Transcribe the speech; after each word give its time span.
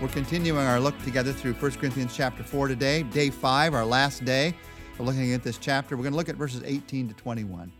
We're 0.00 0.06
continuing 0.06 0.64
our 0.64 0.78
look 0.78 0.96
together 1.02 1.32
through 1.32 1.54
1 1.54 1.72
Corinthians 1.72 2.14
chapter 2.14 2.44
4 2.44 2.68
today, 2.68 3.02
day 3.02 3.30
5, 3.30 3.74
our 3.74 3.84
last 3.84 4.24
day. 4.24 4.54
We're 4.96 5.04
looking 5.04 5.32
at 5.32 5.42
this 5.42 5.58
chapter. 5.58 5.96
We're 5.96 6.04
going 6.04 6.12
to 6.12 6.16
look 6.16 6.28
at 6.28 6.36
verses 6.36 6.62
18 6.64 7.08
to 7.08 7.14
21. 7.14 7.72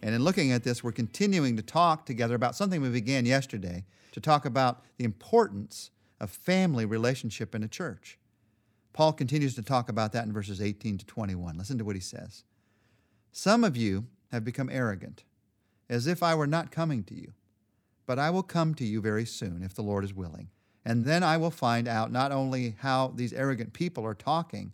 And 0.00 0.14
in 0.14 0.22
looking 0.22 0.52
at 0.52 0.62
this, 0.62 0.84
we're 0.84 0.92
continuing 0.92 1.56
to 1.56 1.62
talk 1.62 2.06
together 2.06 2.36
about 2.36 2.54
something 2.54 2.80
we 2.80 2.90
began 2.90 3.26
yesterday 3.26 3.84
to 4.12 4.20
talk 4.20 4.44
about 4.44 4.84
the 4.96 5.04
importance 5.04 5.90
of 6.20 6.30
family 6.30 6.84
relationship 6.84 7.52
in 7.52 7.64
a 7.64 7.68
church. 7.68 8.16
Paul 8.92 9.12
continues 9.12 9.56
to 9.56 9.62
talk 9.62 9.88
about 9.88 10.12
that 10.12 10.24
in 10.24 10.32
verses 10.32 10.60
18 10.60 10.98
to 10.98 11.04
21. 11.04 11.58
Listen 11.58 11.78
to 11.78 11.84
what 11.84 11.96
he 11.96 12.00
says. 12.00 12.44
Some 13.32 13.64
of 13.64 13.76
you 13.76 14.06
have 14.30 14.44
become 14.44 14.70
arrogant, 14.70 15.24
as 15.90 16.06
if 16.06 16.22
I 16.22 16.36
were 16.36 16.46
not 16.46 16.70
coming 16.70 17.02
to 17.02 17.14
you. 17.16 17.32
But 18.06 18.20
I 18.20 18.30
will 18.30 18.44
come 18.44 18.72
to 18.76 18.84
you 18.84 19.00
very 19.00 19.26
soon, 19.26 19.64
if 19.64 19.74
the 19.74 19.82
Lord 19.82 20.04
is 20.04 20.14
willing 20.14 20.50
and 20.86 21.04
then 21.04 21.24
I 21.24 21.36
will 21.36 21.50
find 21.50 21.88
out 21.88 22.12
not 22.12 22.30
only 22.30 22.76
how 22.78 23.08
these 23.08 23.32
arrogant 23.32 23.72
people 23.72 24.06
are 24.06 24.14
talking, 24.14 24.72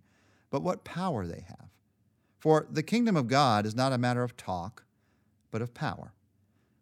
but 0.50 0.62
what 0.62 0.84
power 0.84 1.26
they 1.26 1.42
have. 1.48 1.70
For 2.38 2.66
the 2.70 2.82
kingdom 2.82 3.16
of 3.16 3.28
God 3.28 3.64
is 3.64 3.74
not 3.74 3.94
a 3.94 3.98
matter 3.98 4.22
of 4.22 4.36
talk, 4.36 4.84
but 5.50 5.62
of 5.62 5.72
power. 5.72 6.12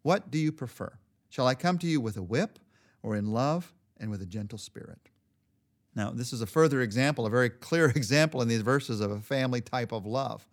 What 0.03 0.33
do 0.33 0.39
you 0.39 0.51
prefer? 0.51 0.99
Shall 1.29 1.47
I 1.47 1.55
come 1.55 1.79
to 1.79 1.87
you 1.87 2.01
with 2.01 2.17
a 2.17 2.23
whip, 2.23 2.59
or 3.05 3.15
in 3.15 3.31
love 3.33 3.73
and 4.01 4.11
with 4.11 4.21
a 4.21 4.27
gentle 4.27 4.59
spirit? 4.59 5.11
Now, 5.95 6.11
this 6.11 6.33
is 6.33 6.43
a 6.43 6.47
further 6.47 6.81
example, 6.81 7.25
a 7.25 7.31
very 7.31 7.51
clear 7.51 7.87
example 7.95 8.43
in 8.43 8.49
these 8.49 8.63
verses 8.63 9.01
of 9.01 9.13
a 9.13 9.21
family 9.21 9.61
type 9.61 9.93
of 9.93 10.07
love. 10.07 10.49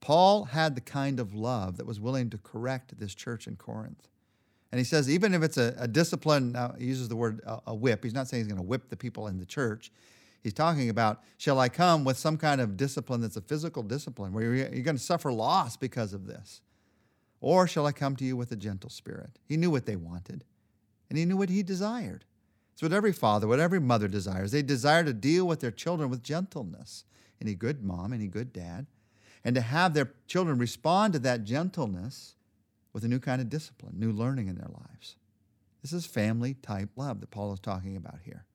Paul 0.00 0.44
had 0.44 0.76
the 0.76 0.80
kind 0.80 1.18
of 1.18 1.34
love 1.34 1.78
that 1.78 1.86
was 1.86 1.98
willing 1.98 2.30
to 2.30 2.38
correct 2.38 2.96
this 2.96 3.14
church 3.14 3.48
in 3.48 3.56
Corinth. 3.56 4.06
And 4.74 4.80
he 4.80 4.84
says, 4.84 5.08
even 5.08 5.34
if 5.34 5.42
it's 5.44 5.56
a, 5.56 5.72
a 5.78 5.86
discipline, 5.86 6.50
now 6.50 6.74
he 6.76 6.86
uses 6.86 7.08
the 7.08 7.14
word 7.14 7.40
a, 7.46 7.60
a 7.68 7.74
whip. 7.76 8.02
He's 8.02 8.12
not 8.12 8.26
saying 8.26 8.42
he's 8.42 8.52
going 8.52 8.60
to 8.60 8.66
whip 8.66 8.88
the 8.88 8.96
people 8.96 9.28
in 9.28 9.38
the 9.38 9.46
church. 9.46 9.92
He's 10.42 10.52
talking 10.52 10.90
about, 10.90 11.22
shall 11.38 11.60
I 11.60 11.68
come 11.68 12.02
with 12.02 12.18
some 12.18 12.36
kind 12.36 12.60
of 12.60 12.76
discipline 12.76 13.20
that's 13.20 13.36
a 13.36 13.40
physical 13.40 13.84
discipline 13.84 14.32
where 14.32 14.42
you're, 14.42 14.56
you're 14.74 14.82
going 14.82 14.96
to 14.96 15.02
suffer 15.02 15.30
loss 15.30 15.76
because 15.76 16.12
of 16.12 16.26
this? 16.26 16.60
Or 17.40 17.68
shall 17.68 17.86
I 17.86 17.92
come 17.92 18.16
to 18.16 18.24
you 18.24 18.36
with 18.36 18.50
a 18.50 18.56
gentle 18.56 18.90
spirit? 18.90 19.38
He 19.44 19.56
knew 19.56 19.70
what 19.70 19.86
they 19.86 19.94
wanted, 19.94 20.42
and 21.08 21.16
he 21.16 21.24
knew 21.24 21.36
what 21.36 21.50
he 21.50 21.62
desired. 21.62 22.24
It's 22.72 22.82
what 22.82 22.92
every 22.92 23.12
father, 23.12 23.46
what 23.46 23.60
every 23.60 23.78
mother 23.78 24.08
desires. 24.08 24.50
They 24.50 24.62
desire 24.62 25.04
to 25.04 25.12
deal 25.12 25.46
with 25.46 25.60
their 25.60 25.70
children 25.70 26.10
with 26.10 26.24
gentleness. 26.24 27.04
Any 27.40 27.54
good 27.54 27.84
mom, 27.84 28.12
any 28.12 28.26
good 28.26 28.52
dad. 28.52 28.86
And 29.44 29.54
to 29.54 29.60
have 29.60 29.94
their 29.94 30.10
children 30.26 30.58
respond 30.58 31.12
to 31.12 31.20
that 31.20 31.44
gentleness 31.44 32.34
with 32.94 33.04
a 33.04 33.08
new 33.08 33.18
kind 33.18 33.42
of 33.42 33.50
discipline, 33.50 33.92
new 33.98 34.12
learning 34.12 34.48
in 34.48 34.56
their 34.56 34.70
lives. 34.70 35.16
This 35.82 35.92
is 35.92 36.06
family 36.06 36.54
type 36.54 36.88
love 36.96 37.20
that 37.20 37.30
Paul 37.30 37.52
is 37.52 37.60
talking 37.60 37.96
about 37.96 38.20
here. 38.24 38.46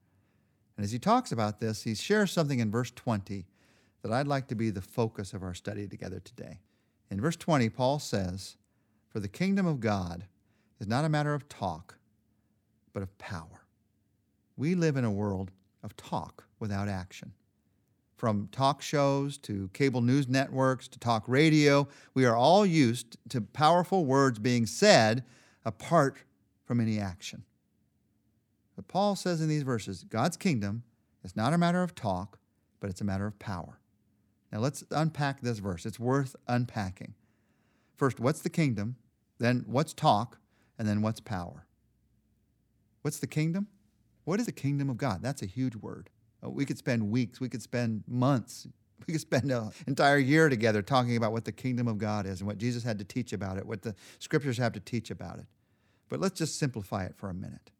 And 0.75 0.83
as 0.83 0.91
he 0.91 0.97
talks 0.97 1.31
about 1.31 1.59
this, 1.59 1.83
he 1.83 1.93
shares 1.93 2.31
something 2.31 2.59
in 2.59 2.71
verse 2.71 2.89
20 2.89 3.45
that 4.01 4.11
I'd 4.11 4.27
like 4.27 4.47
to 4.47 4.55
be 4.55 4.69
the 4.69 4.81
focus 4.81 5.33
of 5.33 5.43
our 5.43 5.53
study 5.53 5.87
together 5.87 6.21
today. 6.21 6.61
In 7.11 7.19
verse 7.19 7.35
20, 7.35 7.69
Paul 7.69 7.99
says, 7.99 8.55
For 9.09 9.19
the 9.19 9.27
kingdom 9.27 9.67
of 9.67 9.81
God 9.81 10.23
is 10.79 10.87
not 10.87 11.05
a 11.05 11.09
matter 11.09 11.33
of 11.33 11.49
talk, 11.49 11.97
but 12.93 13.03
of 13.03 13.15
power. 13.17 13.65
We 14.55 14.73
live 14.73 14.95
in 14.95 15.03
a 15.03 15.11
world 15.11 15.51
of 15.83 15.97
talk 15.97 16.45
without 16.59 16.87
action. 16.87 17.33
From 18.19 18.49
talk 18.51 18.81
shows 18.81 19.37
to 19.37 19.69
cable 19.71 20.01
news 20.01 20.27
networks 20.27 20.89
to 20.89 20.99
talk 20.99 21.23
radio, 21.25 21.87
we 22.13 22.25
are 22.25 22.35
all 22.35 22.65
used 22.65 23.15
to 23.29 23.39
powerful 23.39 24.03
words 24.03 24.39
being 24.39 24.65
said 24.65 25.23
apart 25.63 26.17
from 26.65 26.81
any 26.81 26.99
action. 26.99 27.45
But 28.75 28.89
Paul 28.89 29.15
says 29.15 29.39
in 29.39 29.47
these 29.47 29.63
verses 29.63 30.03
God's 30.03 30.35
kingdom 30.35 30.83
is 31.23 31.37
not 31.37 31.53
a 31.53 31.57
matter 31.57 31.81
of 31.81 31.95
talk, 31.95 32.39
but 32.81 32.89
it's 32.89 32.99
a 32.99 33.05
matter 33.05 33.25
of 33.25 33.39
power. 33.39 33.79
Now 34.51 34.59
let's 34.59 34.83
unpack 34.91 35.39
this 35.39 35.59
verse. 35.59 35.85
It's 35.85 35.97
worth 35.97 36.35
unpacking. 36.45 37.13
First, 37.95 38.19
what's 38.19 38.41
the 38.41 38.49
kingdom? 38.49 38.97
Then, 39.37 39.63
what's 39.65 39.93
talk? 39.93 40.39
And 40.77 40.85
then, 40.85 41.01
what's 41.01 41.21
power? 41.21 41.67
What's 43.01 43.19
the 43.19 43.27
kingdom? 43.27 43.67
What 44.25 44.41
is 44.41 44.45
the 44.45 44.51
kingdom 44.51 44.89
of 44.89 44.97
God? 44.97 45.21
That's 45.21 45.41
a 45.41 45.45
huge 45.45 45.77
word. 45.77 46.09
Uh, 46.43 46.49
we 46.49 46.65
could 46.65 46.77
spend 46.77 47.09
weeks, 47.09 47.39
we 47.39 47.49
could 47.49 47.61
spend 47.61 48.03
months, 48.07 48.67
we 49.07 49.13
could 49.13 49.21
spend 49.21 49.51
an 49.51 49.71
entire 49.87 50.17
year 50.17 50.49
together 50.49 50.81
talking 50.81 51.17
about 51.17 51.31
what 51.31 51.45
the 51.45 51.51
kingdom 51.51 51.87
of 51.87 51.97
God 51.97 52.25
is 52.25 52.41
and 52.41 52.47
what 52.47 52.57
Jesus 52.57 52.83
had 52.83 52.99
to 52.99 53.05
teach 53.05 53.33
about 53.33 53.57
it, 53.57 53.65
what 53.65 53.81
the 53.81 53.95
scriptures 54.19 54.57
have 54.57 54.73
to 54.73 54.79
teach 54.79 55.11
about 55.11 55.39
it. 55.39 55.45
But 56.09 56.19
let's 56.19 56.37
just 56.37 56.57
simplify 56.57 57.05
it 57.05 57.15
for 57.15 57.29
a 57.29 57.33
minute. 57.33 57.71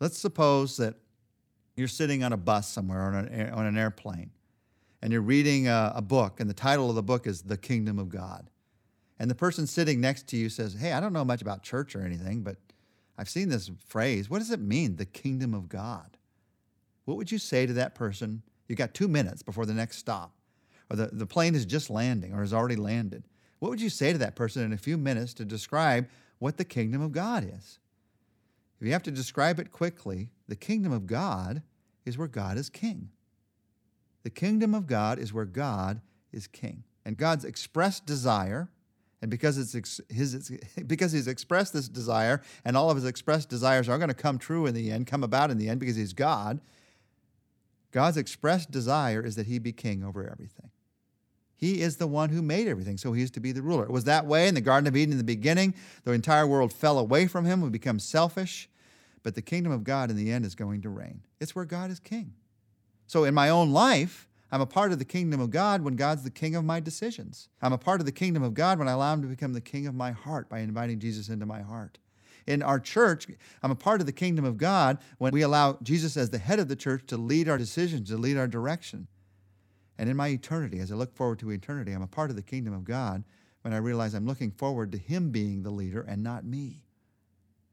Let's 0.00 0.18
suppose 0.18 0.76
that 0.76 0.94
you're 1.76 1.88
sitting 1.88 2.22
on 2.22 2.32
a 2.32 2.36
bus 2.36 2.68
somewhere 2.68 3.02
on 3.02 3.14
an, 3.14 3.50
on 3.50 3.66
an 3.66 3.76
airplane 3.76 4.30
and 5.02 5.12
you're 5.12 5.20
reading 5.20 5.66
a, 5.66 5.92
a 5.96 6.02
book, 6.02 6.38
and 6.38 6.48
the 6.48 6.54
title 6.54 6.88
of 6.88 6.94
the 6.94 7.02
book 7.02 7.26
is 7.26 7.42
The 7.42 7.56
Kingdom 7.56 7.98
of 7.98 8.08
God. 8.08 8.48
And 9.18 9.28
the 9.28 9.34
person 9.34 9.66
sitting 9.66 10.00
next 10.00 10.28
to 10.28 10.36
you 10.36 10.48
says, 10.48 10.74
Hey, 10.74 10.92
I 10.92 11.00
don't 11.00 11.12
know 11.12 11.24
much 11.24 11.42
about 11.42 11.62
church 11.62 11.96
or 11.96 12.04
anything, 12.04 12.42
but 12.42 12.56
I've 13.18 13.28
seen 13.28 13.48
this 13.48 13.70
phrase. 13.86 14.30
What 14.30 14.38
does 14.38 14.50
it 14.50 14.60
mean, 14.60 14.96
the 14.96 15.04
kingdom 15.04 15.54
of 15.54 15.68
God? 15.68 16.16
What 17.04 17.16
would 17.16 17.32
you 17.32 17.38
say 17.38 17.66
to 17.66 17.72
that 17.74 17.94
person? 17.94 18.42
You've 18.68 18.78
got 18.78 18.94
two 18.94 19.08
minutes 19.08 19.42
before 19.42 19.66
the 19.66 19.74
next 19.74 19.98
stop, 19.98 20.32
or 20.90 20.96
the, 20.96 21.10
the 21.12 21.26
plane 21.26 21.54
is 21.54 21.66
just 21.66 21.90
landing 21.90 22.32
or 22.32 22.40
has 22.40 22.52
already 22.52 22.76
landed. 22.76 23.24
What 23.58 23.70
would 23.70 23.80
you 23.80 23.90
say 23.90 24.12
to 24.12 24.18
that 24.18 24.34
person 24.34 24.64
in 24.64 24.72
a 24.72 24.78
few 24.78 24.96
minutes 24.96 25.34
to 25.34 25.44
describe 25.44 26.08
what 26.38 26.56
the 26.56 26.64
kingdom 26.64 27.00
of 27.00 27.12
God 27.12 27.44
is? 27.44 27.78
If 28.80 28.86
you 28.86 28.92
have 28.92 29.02
to 29.04 29.12
describe 29.12 29.60
it 29.60 29.70
quickly, 29.70 30.30
the 30.48 30.56
kingdom 30.56 30.90
of 30.90 31.06
God 31.06 31.62
is 32.04 32.18
where 32.18 32.28
God 32.28 32.58
is 32.58 32.68
king. 32.68 33.10
The 34.24 34.30
kingdom 34.30 34.74
of 34.74 34.86
God 34.86 35.18
is 35.18 35.32
where 35.32 35.44
God 35.44 36.00
is 36.32 36.46
king. 36.46 36.84
And 37.04 37.16
God's 37.16 37.44
expressed 37.44 38.06
desire, 38.06 38.68
and 39.20 39.30
because 39.30 39.58
it's 39.58 40.00
his, 40.08 40.50
because 40.86 41.12
he's 41.12 41.28
expressed 41.28 41.72
this 41.72 41.88
desire, 41.88 42.42
and 42.64 42.76
all 42.76 42.90
of 42.90 42.96
his 42.96 43.04
expressed 43.04 43.48
desires 43.48 43.88
are 43.88 43.98
going 43.98 44.08
to 44.08 44.14
come 44.14 44.38
true 44.38 44.66
in 44.66 44.74
the 44.74 44.90
end, 44.90 45.06
come 45.06 45.22
about 45.22 45.50
in 45.50 45.58
the 45.58 45.68
end, 45.68 45.78
because 45.78 45.96
he's 45.96 46.12
God, 46.12 46.60
God's 47.92 48.16
expressed 48.16 48.70
desire 48.70 49.22
is 49.24 49.36
that 49.36 49.46
he 49.46 49.58
be 49.58 49.72
king 49.72 50.02
over 50.02 50.28
everything. 50.28 50.70
He 51.54 51.80
is 51.80 51.98
the 51.98 52.08
one 52.08 52.30
who 52.30 52.42
made 52.42 52.66
everything, 52.66 52.98
so 52.98 53.12
he 53.12 53.22
is 53.22 53.30
to 53.32 53.40
be 53.40 53.52
the 53.52 53.62
ruler. 53.62 53.84
It 53.84 53.92
was 53.92 54.04
that 54.04 54.26
way 54.26 54.48
in 54.48 54.54
the 54.54 54.60
Garden 54.60 54.88
of 54.88 54.96
Eden 54.96 55.12
in 55.12 55.18
the 55.18 55.24
beginning. 55.24 55.74
The 56.02 56.10
entire 56.10 56.46
world 56.46 56.72
fell 56.72 56.98
away 56.98 57.28
from 57.28 57.44
him, 57.44 57.60
we 57.60 57.70
become 57.70 58.00
selfish, 58.00 58.68
but 59.22 59.36
the 59.36 59.42
kingdom 59.42 59.70
of 59.70 59.84
God 59.84 60.10
in 60.10 60.16
the 60.16 60.32
end 60.32 60.44
is 60.44 60.56
going 60.56 60.82
to 60.82 60.88
reign. 60.88 61.22
It's 61.38 61.54
where 61.54 61.64
God 61.64 61.92
is 61.92 62.00
king. 62.00 62.32
So 63.06 63.22
in 63.22 63.34
my 63.34 63.48
own 63.50 63.70
life, 63.70 64.26
I'm 64.50 64.60
a 64.60 64.66
part 64.66 64.90
of 64.90 64.98
the 64.98 65.04
kingdom 65.04 65.40
of 65.40 65.50
God 65.50 65.82
when 65.82 65.94
God's 65.94 66.24
the 66.24 66.30
king 66.30 66.56
of 66.56 66.64
my 66.64 66.80
decisions. 66.80 67.48
I'm 67.60 67.72
a 67.72 67.78
part 67.78 68.00
of 68.00 68.06
the 68.06 68.12
kingdom 68.12 68.42
of 68.42 68.54
God 68.54 68.78
when 68.78 68.88
I 68.88 68.92
allow 68.92 69.12
him 69.12 69.22
to 69.22 69.28
become 69.28 69.52
the 69.52 69.60
king 69.60 69.86
of 69.86 69.94
my 69.94 70.10
heart 70.10 70.48
by 70.48 70.58
inviting 70.58 70.98
Jesus 70.98 71.28
into 71.28 71.46
my 71.46 71.62
heart 71.62 71.98
in 72.46 72.62
our 72.62 72.80
church, 72.80 73.26
I'm 73.62 73.70
a 73.70 73.76
part 73.76 74.00
of 74.00 74.06
the 74.06 74.12
kingdom 74.12 74.44
of 74.44 74.56
God 74.56 74.98
when 75.18 75.32
we 75.32 75.42
allow 75.42 75.78
Jesus 75.82 76.16
as 76.16 76.30
the 76.30 76.38
head 76.38 76.58
of 76.58 76.68
the 76.68 76.76
church 76.76 77.04
to 77.08 77.16
lead 77.16 77.48
our 77.48 77.58
decisions, 77.58 78.10
to 78.10 78.16
lead 78.16 78.36
our 78.36 78.48
direction. 78.48 79.06
And 79.98 80.08
in 80.08 80.16
my 80.16 80.28
eternity, 80.28 80.78
as 80.80 80.90
I 80.90 80.94
look 80.94 81.14
forward 81.14 81.38
to 81.40 81.50
eternity, 81.50 81.92
I'm 81.92 82.02
a 82.02 82.06
part 82.06 82.30
of 82.30 82.36
the 82.36 82.42
kingdom 82.42 82.74
of 82.74 82.84
God 82.84 83.24
when 83.62 83.72
I 83.72 83.78
realize 83.78 84.14
I'm 84.14 84.26
looking 84.26 84.50
forward 84.50 84.92
to 84.92 84.98
Him 84.98 85.30
being 85.30 85.62
the 85.62 85.70
leader 85.70 86.02
and 86.02 86.22
not 86.22 86.44
me, 86.44 86.84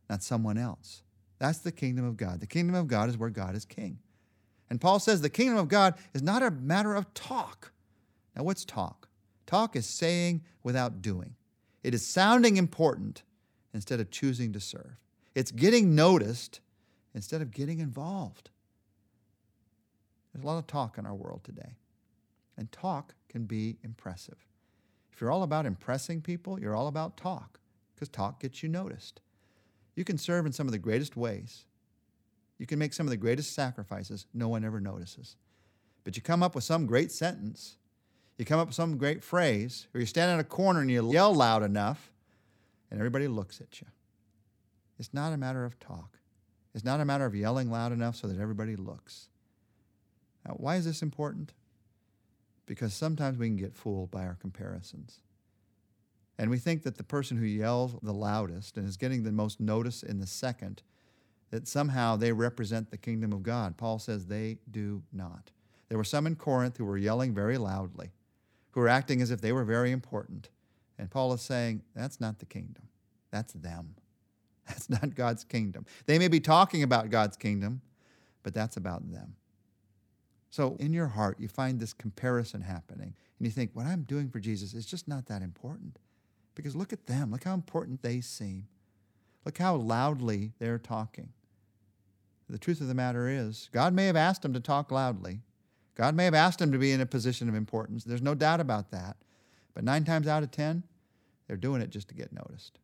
not 0.10 0.24
someone 0.24 0.58
else. 0.58 1.04
That's 1.40 1.60
the 1.60 1.72
kingdom 1.72 2.06
of 2.06 2.18
God. 2.18 2.42
The 2.42 2.48
kingdom 2.48 2.76
of 2.76 2.88
God 2.88 3.10
is 3.10 3.18
where 3.18 3.30
God 3.30 3.56
is 3.56 3.66
king. 3.66 4.00
And 4.70 4.80
Paul 4.80 5.00
says 5.00 5.22
the 5.22 5.30
kingdom 5.30 5.58
of 5.58 5.68
God 5.68 5.96
is 6.14 6.22
not 6.22 6.44
a 6.44 6.52
matter 6.52 6.94
of 6.94 7.12
talk. 7.14 7.72
Now, 8.36 8.44
what's 8.44 8.66
talk? 8.66 9.10
Talk 9.48 9.76
is 9.76 9.88
saying 9.88 10.44
without 10.62 11.02
doing. 11.02 11.36
It 11.84 11.94
is 11.94 12.06
sounding 12.06 12.58
important, 12.58 13.24
instead 13.74 14.00
of 14.00 14.12
choosing 14.12 14.54
to 14.54 14.60
serve. 14.60 14.98
It's 15.36 15.52
getting 15.52 15.96
noticed 15.96 16.60
instead 17.14 17.42
of 17.42 17.52
getting 17.52 17.80
involved. 17.80 18.50
There's 20.34 20.44
a 20.44 20.48
lot 20.48 20.58
of 20.58 20.68
talk 20.68 20.98
in 20.98 21.06
our 21.06 21.16
world 21.16 21.44
today, 21.44 21.78
and 22.58 22.72
talk 22.72 23.16
can 23.30 23.46
be 23.46 23.78
impressive. 23.84 24.46
If 25.12 25.22
you're 25.22 25.32
all 25.32 25.44
about 25.44 25.66
impressing 25.66 26.22
people, 26.22 26.60
you're 26.60 26.76
all 26.76 26.88
about 26.88 27.18
talk, 27.18 27.60
because 27.94 28.10
talk 28.10 28.40
gets 28.40 28.64
you 28.64 28.70
noticed. 28.70 29.22
You 29.96 30.06
can 30.06 30.18
serve 30.18 30.46
in 30.46 30.54
some 30.54 30.68
of 30.68 30.72
the 30.72 30.78
greatest 30.78 31.18
ways. 31.18 31.66
You 32.58 32.66
can 32.66 32.80
make 32.80 32.94
some 32.94 33.06
of 33.06 33.12
the 33.12 33.18
greatest 33.18 33.54
sacrifices 33.54 34.28
no 34.34 34.48
one 34.50 34.64
ever 34.64 34.80
notices. 34.80 35.36
But 36.04 36.16
you 36.16 36.22
come 36.22 36.44
up 36.44 36.56
with 36.56 36.64
some 36.64 36.86
great 36.86 37.12
sentence, 37.12 37.78
you 38.38 38.46
come 38.46 38.60
up 38.60 38.68
with 38.68 38.76
some 38.76 38.98
great 38.98 39.24
phrase, 39.24 39.88
or 39.94 40.00
you 40.00 40.06
stand 40.06 40.32
in 40.32 40.40
a 40.40 40.46
corner 40.46 40.80
and 40.80 40.90
you 40.90 41.12
yell 41.12 41.34
loud 41.34 41.64
enough, 41.64 42.14
and 42.90 43.00
everybody 43.00 43.28
looks 43.28 43.62
at 43.62 43.82
you. 43.82 43.88
It's 44.98 45.14
not 45.14 45.34
a 45.34 45.38
matter 45.38 45.66
of 45.66 45.80
talk. 45.80 46.20
It's 46.74 46.84
not 46.84 47.00
a 47.00 47.06
matter 47.06 47.26
of 47.26 47.36
yelling 47.36 47.72
loud 47.72 47.92
enough 47.92 48.16
so 48.16 48.28
that 48.28 48.40
everybody 48.40 48.76
looks. 48.76 49.30
Now, 50.46 50.54
why 50.58 50.76
is 50.76 50.86
this 50.86 51.02
important? 51.02 51.54
Because 52.66 52.94
sometimes 52.94 53.38
we 53.38 53.48
can 53.48 53.58
get 53.58 53.76
fooled 53.76 54.12
by 54.12 54.26
our 54.26 54.38
comparisons. 54.40 55.20
And 56.38 56.50
we 56.50 56.58
think 56.58 56.84
that 56.84 56.98
the 56.98 57.04
person 57.04 57.38
who 57.38 57.46
yells 57.46 57.96
the 58.02 58.14
loudest 58.14 58.78
and 58.78 58.88
is 58.88 58.98
getting 58.98 59.24
the 59.24 59.32
most 59.32 59.60
notice 59.60 60.04
in 60.04 60.20
the 60.20 60.28
second 60.28 60.84
that 61.50 61.68
somehow 61.68 62.16
they 62.16 62.32
represent 62.32 62.92
the 62.92 62.98
kingdom 62.98 63.34
of 63.34 63.44
God. 63.44 63.76
Paul 63.78 64.00
says 64.00 64.26
they 64.26 64.60
do 64.70 65.04
not. 65.12 65.52
There 65.90 65.98
were 65.98 66.04
some 66.04 66.28
in 66.28 66.36
Corinth 66.36 66.78
who 66.78 66.86
were 66.86 66.98
yelling 66.98 67.34
very 67.34 67.58
loudly, 67.58 68.12
who 68.72 68.80
were 68.80 68.88
acting 68.88 69.22
as 69.22 69.32
if 69.32 69.42
they 69.42 69.52
were 69.52 69.64
very 69.64 69.92
important. 69.92 70.50
And 71.00 71.10
Paul 71.10 71.34
is 71.34 71.42
saying, 71.42 71.82
that's 71.96 72.20
not 72.20 72.40
the 72.40 72.46
kingdom. 72.46 72.84
That's 73.32 73.54
them. 73.54 73.96
That's 74.68 74.88
not 74.88 75.16
God's 75.16 75.44
kingdom. 75.44 75.88
They 76.06 76.20
may 76.20 76.28
be 76.28 76.40
talking 76.40 76.84
about 76.84 77.10
God's 77.10 77.36
kingdom, 77.36 77.82
but 78.44 78.54
that's 78.54 78.78
about 78.78 79.12
them. 79.12 79.34
So 80.52 80.76
in 80.80 80.94
your 80.94 81.08
heart, 81.08 81.40
you 81.40 81.48
find 81.48 81.80
this 81.80 81.92
comparison 81.92 82.62
happening, 82.62 83.16
and 83.40 83.48
you 83.48 83.50
think, 83.50 83.72
what 83.74 83.88
I'm 83.88 84.04
doing 84.04 84.30
for 84.30 84.40
Jesus 84.40 84.76
is 84.76 84.86
just 84.86 85.08
not 85.08 85.26
that 85.26 85.42
important. 85.42 85.98
Because 86.54 86.76
look 86.76 86.94
at 86.94 87.08
them. 87.08 87.32
Look 87.32 87.46
how 87.46 87.56
important 87.56 88.04
they 88.04 88.22
seem. 88.22 88.68
Look 89.44 89.58
how 89.58 89.76
loudly 89.76 90.52
they're 90.60 90.78
talking. 90.78 91.30
The 92.48 92.60
truth 92.60 92.80
of 92.82 92.88
the 92.88 92.94
matter 92.94 93.28
is, 93.28 93.70
God 93.72 93.94
may 93.94 94.06
have 94.06 94.16
asked 94.16 94.44
them 94.44 94.54
to 94.54 94.60
talk 94.60 94.92
loudly. 94.92 95.42
God 95.96 96.14
may 96.14 96.26
have 96.26 96.36
asked 96.36 96.60
them 96.60 96.72
to 96.72 96.78
be 96.78 96.92
in 96.92 97.02
a 97.02 97.08
position 97.08 97.50
of 97.50 97.56
importance. 97.56 98.04
There's 98.04 98.22
no 98.22 98.36
doubt 98.36 98.60
about 98.60 98.92
that. 98.92 99.18
But 99.80 99.86
nine 99.86 100.04
times 100.04 100.28
out 100.28 100.44
of 100.44 100.52
ten, 100.52 100.84
they're 101.48 101.56
doing 101.56 101.82
it 101.82 101.90
just 101.90 102.10
to 102.10 102.14
get 102.14 102.34
noticed. 102.34 102.80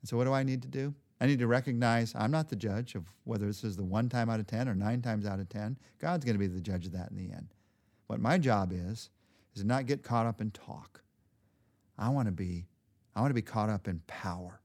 And 0.00 0.08
so, 0.08 0.16
what 0.16 0.22
do 0.22 0.32
I 0.32 0.44
need 0.44 0.62
to 0.62 0.68
do? 0.68 0.94
I 1.20 1.26
need 1.26 1.40
to 1.40 1.48
recognize 1.48 2.14
I'm 2.14 2.30
not 2.30 2.48
the 2.48 2.54
judge 2.54 2.94
of 2.94 3.12
whether 3.24 3.46
this 3.46 3.64
is 3.64 3.76
the 3.76 3.82
one 3.82 4.08
time 4.08 4.30
out 4.30 4.38
of 4.38 4.46
10 4.46 4.68
or 4.68 4.76
nine 4.76 5.02
times 5.02 5.26
out 5.26 5.40
of 5.40 5.48
10. 5.48 5.76
God's 5.98 6.24
going 6.24 6.36
to 6.36 6.38
be 6.38 6.46
the 6.46 6.60
judge 6.60 6.86
of 6.86 6.92
that 6.92 7.10
in 7.10 7.16
the 7.16 7.34
end. 7.34 7.48
What 8.06 8.20
my 8.20 8.38
job 8.38 8.70
is, 8.72 9.10
is 9.56 9.62
to 9.62 9.66
not 9.66 9.86
get 9.86 10.04
caught 10.04 10.26
up 10.26 10.40
in 10.40 10.52
talk. 10.52 11.02
I 11.98 12.10
want 12.10 12.26
to 12.26 12.32
be, 12.32 12.68
I 13.16 13.20
want 13.20 13.30
to 13.30 13.34
be 13.34 13.42
caught 13.42 13.68
up 13.68 13.88
in 13.88 14.02
power. 14.06 14.60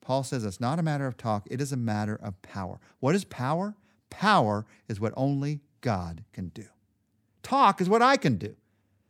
Paul 0.00 0.24
says 0.24 0.44
it's 0.44 0.58
not 0.58 0.80
a 0.80 0.82
matter 0.82 1.06
of 1.06 1.16
talk, 1.16 1.46
it 1.48 1.60
is 1.60 1.70
a 1.70 1.76
matter 1.76 2.18
of 2.20 2.42
power. 2.42 2.80
What 2.98 3.14
is 3.14 3.22
power? 3.24 3.76
Power 4.10 4.66
is 4.88 4.98
what 4.98 5.14
only 5.16 5.60
God 5.82 6.24
can 6.32 6.48
do. 6.48 6.66
Talk 7.44 7.80
is 7.80 7.88
what 7.88 8.02
I 8.02 8.16
can 8.16 8.38
do. 8.38 8.56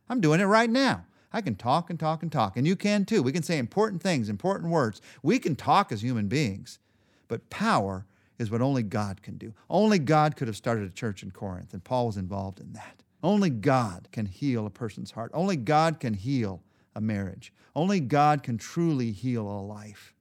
I'm 0.09 0.21
doing 0.21 0.39
it 0.39 0.45
right 0.45 0.69
now. 0.69 1.05
I 1.33 1.41
can 1.41 1.55
talk 1.55 1.89
and 1.89 1.99
talk 1.99 2.23
and 2.23 2.31
talk, 2.31 2.57
and 2.57 2.65
you 2.65 2.75
can 2.75 3.05
too. 3.05 3.21
We 3.21 3.31
can 3.31 3.43
say 3.43 3.57
important 3.57 4.01
things, 4.01 4.29
important 4.29 4.71
words. 4.71 5.01
We 5.21 5.39
can 5.39 5.55
talk 5.55 5.91
as 5.91 6.01
human 6.01 6.27
beings, 6.27 6.79
but 7.27 7.49
power 7.49 8.05
is 8.39 8.49
what 8.49 8.61
only 8.61 8.83
God 8.83 9.21
can 9.21 9.37
do. 9.37 9.53
Only 9.69 9.99
God 9.99 10.35
could 10.35 10.47
have 10.47 10.57
started 10.57 10.87
a 10.87 10.93
church 10.93 11.23
in 11.23 11.31
Corinth, 11.31 11.73
and 11.73 11.83
Paul 11.83 12.07
was 12.07 12.17
involved 12.17 12.59
in 12.59 12.73
that. 12.73 13.03
Only 13.23 13.49
God 13.49 14.07
can 14.11 14.25
heal 14.25 14.65
a 14.65 14.69
person's 14.69 15.11
heart. 15.11 15.31
Only 15.33 15.55
God 15.55 15.99
can 15.99 16.13
heal 16.13 16.61
a 16.95 17.01
marriage. 17.01 17.51
Only 17.75 17.99
God 17.99 18.43
can 18.43 18.57
truly 18.57 19.11
heal 19.11 19.47
a 19.47 19.61
life. 19.61 20.13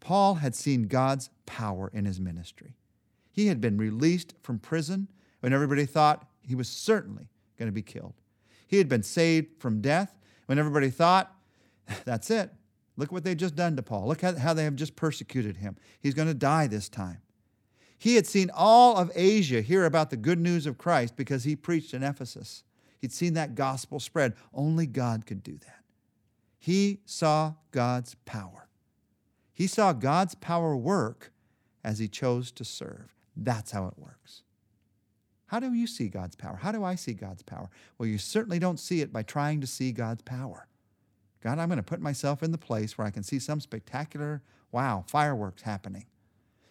Paul 0.00 0.36
had 0.36 0.54
seen 0.54 0.88
God's 0.88 1.30
power 1.46 1.90
in 1.92 2.04
his 2.04 2.20
ministry. 2.20 2.74
He 3.30 3.46
had 3.46 3.60
been 3.60 3.78
released 3.78 4.34
from 4.42 4.58
prison 4.58 5.08
when 5.40 5.52
everybody 5.52 5.86
thought 5.86 6.28
he 6.42 6.54
was 6.54 6.68
certainly 6.68 7.28
going 7.58 7.68
to 7.68 7.72
be 7.72 7.82
killed. 7.82 8.14
He 8.72 8.78
had 8.78 8.88
been 8.88 9.02
saved 9.02 9.60
from 9.60 9.82
death 9.82 10.16
when 10.46 10.58
everybody 10.58 10.88
thought, 10.88 11.30
that's 12.06 12.30
it. 12.30 12.50
Look 12.96 13.12
what 13.12 13.22
they've 13.22 13.36
just 13.36 13.54
done 13.54 13.76
to 13.76 13.82
Paul. 13.82 14.08
Look 14.08 14.22
how 14.22 14.54
they 14.54 14.64
have 14.64 14.76
just 14.76 14.96
persecuted 14.96 15.58
him. 15.58 15.76
He's 16.00 16.14
going 16.14 16.28
to 16.28 16.34
die 16.34 16.68
this 16.68 16.88
time. 16.88 17.18
He 17.98 18.14
had 18.14 18.26
seen 18.26 18.50
all 18.54 18.96
of 18.96 19.12
Asia 19.14 19.60
hear 19.60 19.84
about 19.84 20.08
the 20.08 20.16
good 20.16 20.38
news 20.38 20.64
of 20.64 20.78
Christ 20.78 21.16
because 21.16 21.44
he 21.44 21.54
preached 21.54 21.92
in 21.92 22.02
Ephesus. 22.02 22.64
He'd 22.98 23.12
seen 23.12 23.34
that 23.34 23.54
gospel 23.54 24.00
spread. 24.00 24.32
Only 24.54 24.86
God 24.86 25.26
could 25.26 25.42
do 25.42 25.58
that. 25.58 25.84
He 26.58 27.00
saw 27.04 27.52
God's 27.72 28.16
power. 28.24 28.70
He 29.52 29.66
saw 29.66 29.92
God's 29.92 30.34
power 30.34 30.74
work 30.74 31.30
as 31.84 31.98
he 31.98 32.08
chose 32.08 32.50
to 32.52 32.64
serve. 32.64 33.14
That's 33.36 33.72
how 33.72 33.86
it 33.86 33.98
works. 33.98 34.44
How 35.52 35.60
do 35.60 35.74
you 35.74 35.86
see 35.86 36.08
God's 36.08 36.34
power? 36.34 36.56
How 36.56 36.72
do 36.72 36.82
I 36.82 36.94
see 36.94 37.12
God's 37.12 37.42
power? 37.42 37.68
Well, 37.98 38.08
you 38.08 38.16
certainly 38.16 38.58
don't 38.58 38.80
see 38.80 39.02
it 39.02 39.12
by 39.12 39.22
trying 39.22 39.60
to 39.60 39.66
see 39.66 39.92
God's 39.92 40.22
power. 40.22 40.66
God, 41.42 41.58
I'm 41.58 41.68
going 41.68 41.76
to 41.76 41.82
put 41.82 42.00
myself 42.00 42.42
in 42.42 42.52
the 42.52 42.58
place 42.58 42.96
where 42.96 43.06
I 43.06 43.10
can 43.10 43.22
see 43.22 43.38
some 43.38 43.60
spectacular, 43.60 44.40
wow, 44.70 45.04
fireworks 45.06 45.60
happening, 45.60 46.06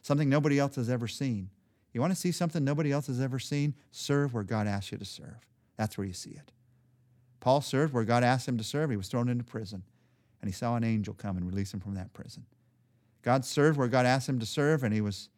something 0.02 0.28
nobody 0.28 0.58
else 0.58 0.78
has 0.78 0.90
ever 0.90 1.08
seen. 1.08 1.52
You 1.94 2.02
want 2.02 2.12
to 2.12 2.20
see 2.20 2.32
something 2.32 2.64
nobody 2.64 2.92
else 2.92 3.06
has 3.06 3.22
ever 3.22 3.38
seen? 3.38 3.76
Serve 3.92 4.34
where 4.34 4.42
God 4.42 4.66
asks 4.66 4.92
you 4.92 4.98
to 4.98 5.06
serve. 5.06 5.46
That's 5.78 5.96
where 5.96 6.08
you 6.08 6.14
see 6.14 6.32
it. 6.32 6.52
Paul 7.40 7.62
served 7.62 7.94
where 7.94 8.04
God 8.04 8.24
asked 8.24 8.48
him 8.48 8.58
to 8.58 8.64
serve. 8.64 8.90
He 8.90 8.98
was 8.98 9.10
thrown 9.10 9.30
into 9.30 9.44
prison, 9.44 9.84
and 10.42 10.50
he 10.50 10.54
saw 10.54 10.76
an 10.76 10.84
angel 10.84 11.14
come 11.14 11.38
and 11.38 11.46
release 11.46 11.72
him 11.72 11.82
from 11.82 11.94
that 11.94 12.14
prison. 12.14 12.48
God 13.22 13.46
served 13.46 13.78
where 13.78 13.88
God 13.88 14.08
asked 14.08 14.28
him 14.28 14.40
to 14.40 14.46
serve, 14.48 14.84
and 14.84 14.92
he 14.92 15.02
was 15.02 15.30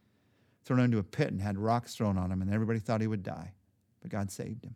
thrown 0.66 0.80
into 0.80 0.98
a 0.98 1.04
pit 1.04 1.32
and 1.32 1.42
had 1.42 1.58
rocks 1.58 1.96
thrown 1.96 2.18
on 2.18 2.32
him, 2.32 2.42
and 2.42 2.54
everybody 2.54 2.80
thought 2.80 3.02
he 3.02 3.08
would 3.08 3.24
die. 3.24 3.54
But 4.02 4.12
God 4.12 4.32
saved 4.32 4.64
him. 4.64 4.76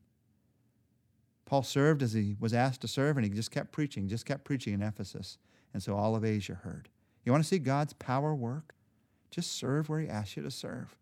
Paul 1.45 1.63
served 1.63 2.03
as 2.03 2.13
he 2.13 2.35
was 2.39 2.53
asked 2.53 2.81
to 2.81 2.87
serve, 2.87 3.17
and 3.17 3.25
he 3.25 3.31
just 3.31 3.51
kept 3.51 3.71
preaching, 3.71 4.07
just 4.07 4.25
kept 4.25 4.43
preaching 4.43 4.73
in 4.73 4.81
Ephesus. 4.81 5.37
And 5.73 5.81
so 5.81 5.95
all 5.95 6.15
of 6.15 6.25
Asia 6.25 6.55
heard. 6.55 6.89
You 7.23 7.31
want 7.31 7.43
to 7.43 7.47
see 7.47 7.59
God's 7.59 7.93
power 7.93 8.35
work? 8.35 8.73
Just 9.31 9.53
serve 9.53 9.89
where 9.89 9.99
he 9.99 10.07
asks 10.07 10.35
you 10.35 10.43
to 10.43 10.51
serve. 10.51 10.95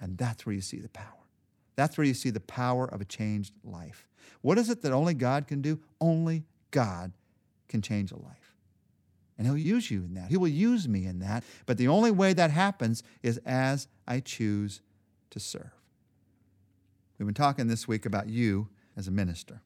And 0.00 0.18
that's 0.18 0.44
where 0.44 0.54
you 0.54 0.60
see 0.60 0.80
the 0.80 0.88
power. 0.88 1.06
That's 1.76 1.96
where 1.96 2.06
you 2.06 2.14
see 2.14 2.30
the 2.30 2.40
power 2.40 2.86
of 2.86 3.00
a 3.00 3.04
changed 3.04 3.54
life. 3.64 4.06
What 4.42 4.58
is 4.58 4.70
it 4.70 4.82
that 4.82 4.92
only 4.92 5.14
God 5.14 5.46
can 5.46 5.62
do? 5.62 5.80
Only 6.00 6.44
God 6.70 7.12
can 7.68 7.82
change 7.82 8.12
a 8.12 8.16
life. 8.16 8.54
And 9.36 9.46
He'll 9.46 9.56
use 9.56 9.90
you 9.90 10.04
in 10.04 10.14
that. 10.14 10.28
He 10.28 10.36
will 10.36 10.48
use 10.48 10.88
me 10.88 11.06
in 11.06 11.18
that. 11.20 11.42
But 11.66 11.78
the 11.78 11.88
only 11.88 12.10
way 12.10 12.32
that 12.34 12.50
happens 12.50 13.02
is 13.22 13.38
as 13.44 13.88
I 14.06 14.20
choose 14.20 14.80
to 15.30 15.40
serve. 15.40 15.72
We've 17.18 17.26
been 17.26 17.34
talking 17.34 17.68
this 17.68 17.86
week 17.86 18.06
about 18.06 18.28
you 18.28 18.68
as 18.96 19.08
a 19.08 19.10
minister 19.10 19.62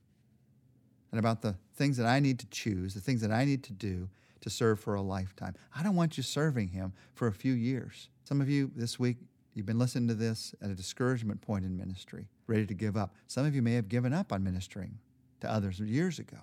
and 1.11 1.19
about 1.19 1.43
the 1.43 1.56
things 1.75 1.96
that 1.96 2.06
I 2.06 2.20
need 2.20 2.38
to 2.40 2.46
choose, 2.46 2.94
the 2.94 3.00
things 3.00 3.20
that 3.23 3.32
I 3.32 3.44
need 3.44 3.64
to 3.64 3.73
do 3.73 4.08
to 4.40 4.50
serve 4.50 4.79
for 4.79 4.94
a 4.94 5.02
lifetime. 5.02 5.55
I 5.75 5.82
don't 5.82 5.96
want 5.96 6.17
you 6.17 6.23
serving 6.23 6.69
Him 6.69 6.93
for 7.14 7.26
a 7.26 7.32
few 7.32 7.52
years. 7.52 8.08
Some 8.25 8.40
of 8.40 8.49
you 8.49 8.70
this 8.76 8.99
week, 8.99 9.17
you've 9.55 9.67
been 9.67 9.79
listening 9.79 10.08
to 10.08 10.14
this 10.14 10.55
at 10.62 10.70
a 10.70 10.75
discouragement 10.75 11.40
point 11.40 11.64
in 11.64 11.76
ministry, 11.76 12.29
ready 12.46 12.67
to 12.67 12.75
give 12.75 12.96
up. 12.96 13.14
Some 13.26 13.46
of 13.46 13.55
you 13.55 13.62
may 13.62 13.75
have 13.75 13.88
given 13.88 14.12
up 14.12 14.32
on 14.32 14.44
ministering 14.44 14.99
to 15.40 15.50
others 15.50 15.81
years 15.81 16.19
ago. 16.19 16.38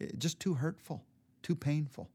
It, 0.00 0.18
just 0.18 0.40
too 0.40 0.54
hurtful, 0.54 1.04
too 1.42 1.54
painful. 1.54 2.10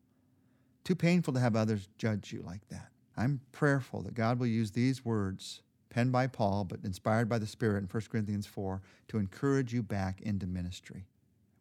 Too 0.83 0.95
painful 0.95 1.33
to 1.33 1.39
have 1.39 1.55
others 1.55 1.89
judge 1.97 2.31
you 2.31 2.41
like 2.45 2.67
that. 2.69 2.89
I'm 3.17 3.41
prayerful 3.51 4.01
that 4.03 4.13
God 4.13 4.39
will 4.39 4.47
use 4.47 4.71
these 4.71 5.03
words, 5.03 5.61
penned 5.89 6.11
by 6.11 6.27
Paul, 6.27 6.63
but 6.63 6.79
inspired 6.83 7.27
by 7.27 7.39
the 7.39 7.47
Spirit 7.47 7.79
in 7.79 7.89
1 7.89 8.03
Corinthians 8.11 8.45
4, 8.45 8.81
to 9.07 9.17
encourage 9.17 9.73
you 9.73 9.81
back 9.81 10.21
into 10.21 10.45
ministry. 10.45 11.05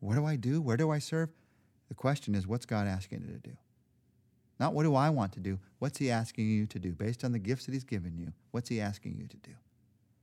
What 0.00 0.16
do 0.16 0.26
I 0.26 0.36
do? 0.36 0.60
Where 0.60 0.76
do 0.76 0.90
I 0.90 0.98
serve? 0.98 1.30
The 1.88 1.94
question 1.94 2.34
is, 2.34 2.46
what's 2.46 2.66
God 2.66 2.86
asking 2.86 3.22
you 3.22 3.32
to 3.32 3.48
do? 3.48 3.56
Not 4.58 4.74
what 4.74 4.82
do 4.82 4.94
I 4.94 5.10
want 5.10 5.32
to 5.32 5.40
do? 5.40 5.58
What's 5.78 5.98
He 5.98 6.10
asking 6.10 6.48
you 6.48 6.66
to 6.66 6.78
do? 6.78 6.92
Based 6.92 7.24
on 7.24 7.32
the 7.32 7.38
gifts 7.38 7.66
that 7.66 7.72
He's 7.72 7.84
given 7.84 8.16
you, 8.16 8.32
what's 8.50 8.68
He 8.68 8.80
asking 8.80 9.16
you 9.18 9.26
to 9.26 9.36
do? 9.38 9.52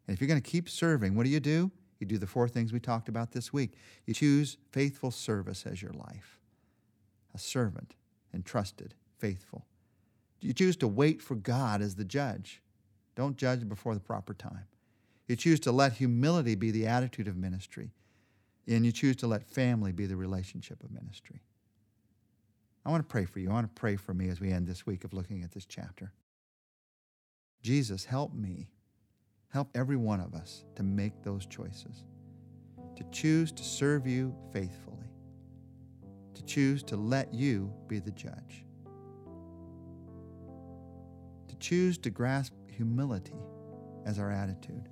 And 0.08 0.14
if 0.14 0.22
you're 0.22 0.28
going 0.28 0.42
to 0.42 0.50
keep 0.50 0.70
serving, 0.70 1.16
what 1.16 1.24
do 1.24 1.30
you 1.30 1.40
do? 1.40 1.72
You 2.00 2.08
do 2.08 2.18
the 2.18 2.28
four 2.28 2.48
things 2.48 2.74
we 2.74 2.80
talked 2.80 3.08
about 3.08 3.32
this 3.32 3.54
week. 3.54 3.74
You 4.06 4.14
choose 4.14 4.58
faithful 4.72 5.12
service 5.12 5.66
as 5.66 5.82
your 5.82 5.94
life, 5.94 6.38
a 7.34 7.40
servant 7.40 7.96
entrusted, 8.34 8.96
faithful. 9.20 9.66
You 10.44 10.54
choose 10.54 10.76
to 10.78 10.88
wait 10.88 11.22
for 11.22 11.36
God 11.36 11.82
as 11.82 11.96
the 11.96 12.04
judge. 12.04 12.62
Don't 13.16 13.38
judge 13.38 13.68
before 13.68 13.94
the 13.94 14.00
proper 14.00 14.34
time. 14.34 14.66
You 15.28 15.36
choose 15.36 15.60
to 15.62 15.72
let 15.72 15.94
humility 15.94 16.56
be 16.56 16.72
the 16.72 16.88
attitude 16.88 17.28
of 17.28 17.38
ministry, 17.38 17.92
and 18.68 18.86
you 18.86 18.92
choose 18.92 19.16
to 19.18 19.28
let 19.28 19.44
family 19.44 19.92
be 19.92 20.06
the 20.06 20.16
relationship 20.16 20.84
of 20.84 20.92
ministry. 20.92 21.42
I 22.86 22.90
want 22.90 23.02
to 23.02 23.12
pray 23.12 23.26
for 23.26 23.40
you. 23.40 23.50
I 23.50 23.54
want 23.54 23.74
to 23.74 23.80
pray 23.80 23.96
for 23.96 24.14
me 24.14 24.30
as 24.30 24.42
we 24.42 24.52
end 24.52 24.68
this 24.68 24.86
week 24.86 25.04
of 25.06 25.14
looking 25.14 25.44
at 25.44 25.52
this 25.52 25.66
chapter. 25.66 26.12
Jesus, 27.62 28.04
help 28.06 28.34
me. 28.34 28.68
Help 29.50 29.70
every 29.76 29.96
one 29.96 30.20
of 30.20 30.34
us 30.34 30.66
to 30.76 30.84
make 30.84 31.24
those 31.24 31.46
choices, 31.46 32.04
to 32.98 33.04
choose 33.12 33.52
to 33.52 33.64
serve 33.64 34.08
you 34.08 34.36
faithfully 34.52 34.94
to 36.34 36.44
choose 36.44 36.84
to 36.84 36.98
let 36.98 37.34
you 37.34 37.72
be 37.88 38.00
the 38.00 38.12
judge, 38.12 38.66
choose 41.64 41.98
to 41.98 42.10
grasp 42.10 42.54
humility 42.68 43.40
as 44.06 44.20
our 44.20 44.30
attitude, 44.30 44.90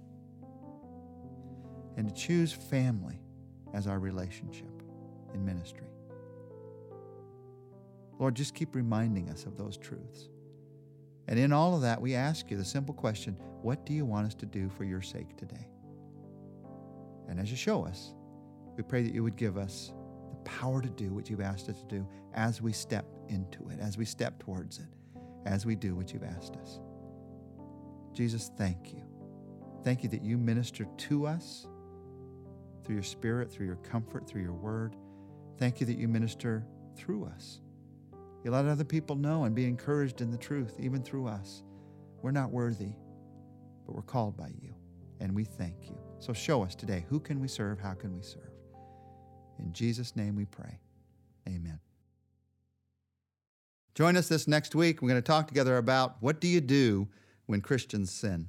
and 1.97 2.07
to 2.07 2.13
choose 2.15 2.53
family 2.53 3.19
as 3.73 3.87
our 3.87 3.99
relationship 3.99 4.71
in 5.33 5.43
ministry. 5.43 5.87
Lord, 8.19 8.35
just 8.35 8.55
keep 8.55 8.73
reminding 8.73 9.29
us 9.29 9.45
of 9.45 9.57
those 9.57 9.77
truths. 9.77 10.29
And 11.27 11.37
in 11.37 11.51
all 11.51 11.75
of 11.75 11.81
that, 11.81 11.99
we 11.99 12.15
ask 12.15 12.49
you 12.49 12.55
the 12.55 12.65
simple 12.65 12.93
question 12.93 13.35
what 13.61 13.85
do 13.85 13.93
you 13.93 14.05
want 14.05 14.27
us 14.27 14.33
to 14.35 14.45
do 14.45 14.69
for 14.69 14.85
your 14.85 15.01
sake 15.01 15.35
today? 15.35 15.67
And 17.27 17.39
as 17.39 17.51
you 17.51 17.57
show 17.57 17.85
us, 17.85 18.13
we 18.77 18.83
pray 18.83 19.03
that 19.03 19.13
you 19.13 19.23
would 19.23 19.35
give 19.35 19.57
us 19.57 19.91
the 20.29 20.37
power 20.49 20.81
to 20.81 20.89
do 20.89 21.13
what 21.13 21.29
you've 21.29 21.41
asked 21.41 21.67
us 21.67 21.81
to 21.81 21.87
do 21.87 22.07
as 22.33 22.61
we 22.61 22.71
step 22.71 23.05
into 23.27 23.67
it, 23.69 23.79
as 23.79 23.97
we 23.97 24.05
step 24.05 24.39
towards 24.39 24.79
it, 24.79 24.87
as 25.45 25.65
we 25.65 25.75
do 25.75 25.95
what 25.95 26.13
you've 26.13 26.23
asked 26.23 26.55
us. 26.55 26.79
Jesus, 28.13 28.51
thank 28.57 28.93
you. 28.93 29.03
Thank 29.83 30.03
you 30.03 30.09
that 30.09 30.21
you 30.21 30.37
minister 30.37 30.85
to 30.85 31.25
us 31.25 31.67
through 32.83 32.95
your 32.95 33.03
spirit, 33.03 33.51
through 33.51 33.65
your 33.65 33.77
comfort, 33.77 34.27
through 34.27 34.41
your 34.41 34.53
word. 34.53 34.95
Thank 35.57 35.79
you 35.79 35.85
that 35.87 35.97
you 35.97 36.07
minister 36.07 36.65
through 36.95 37.25
us. 37.25 37.61
You 38.43 38.51
let 38.51 38.65
other 38.65 38.83
people 38.83 39.15
know 39.15 39.43
and 39.43 39.55
be 39.55 39.65
encouraged 39.65 40.21
in 40.21 40.31
the 40.31 40.37
truth, 40.37 40.75
even 40.79 41.03
through 41.03 41.27
us. 41.27 41.63
We're 42.21 42.31
not 42.31 42.51
worthy, 42.51 42.93
but 43.85 43.95
we're 43.95 44.01
called 44.01 44.35
by 44.35 44.51
you, 44.61 44.73
and 45.19 45.33
we 45.33 45.43
thank 45.43 45.89
you. 45.89 45.97
So 46.19 46.33
show 46.33 46.63
us 46.63 46.75
today 46.75 47.05
who 47.09 47.19
can 47.19 47.39
we 47.39 47.47
serve, 47.47 47.79
how 47.79 47.93
can 47.93 48.15
we 48.15 48.21
serve. 48.21 48.51
In 49.59 49.73
Jesus' 49.73 50.15
name 50.15 50.35
we 50.35 50.45
pray. 50.45 50.79
Amen. 51.47 51.79
Join 53.93 54.15
us 54.15 54.29
this 54.29 54.47
next 54.47 54.73
week. 54.73 55.01
We're 55.01 55.09
going 55.09 55.21
to 55.21 55.25
talk 55.25 55.47
together 55.47 55.77
about 55.77 56.15
what 56.21 56.39
do 56.39 56.47
you 56.47 56.61
do 56.61 57.07
when 57.47 57.61
Christians 57.61 58.11
sin. 58.11 58.47